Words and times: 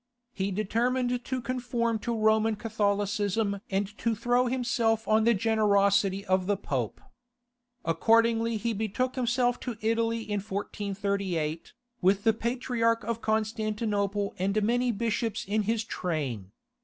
He 0.33 0.49
determined 0.49 1.23
to 1.25 1.41
conform 1.43 1.99
to 1.99 2.17
Roman 2.17 2.55
Catholicism 2.55 3.59
and 3.69 3.95
to 3.99 4.15
throw 4.15 4.47
himself 4.47 5.07
on 5.07 5.25
the 5.25 5.35
generosity 5.35 6.25
of 6.25 6.47
the 6.47 6.57
Pope. 6.57 6.99
Accordingly 7.85 8.57
he 8.57 8.73
betook 8.73 9.15
himself 9.15 9.59
to 9.59 9.77
Italy 9.79 10.23
in 10.23 10.39
1438, 10.39 11.73
with 12.01 12.23
the 12.23 12.33
Patriarch 12.33 13.03
of 13.03 13.21
Constantinople 13.21 14.33
and 14.39 14.63
many 14.63 14.91
bishops 14.91 15.45
in 15.45 15.63
his 15.69 15.83
train. 15.83 16.51